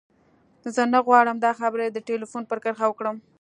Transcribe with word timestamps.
زه 0.75 0.81
نه 0.93 0.99
غواړم 1.07 1.37
دا 1.39 1.51
خبرې 1.59 1.87
د 1.89 1.97
ټليفون 2.07 2.43
پر 2.49 2.57
کرښه 2.63 2.85
وکړم. 2.89 3.15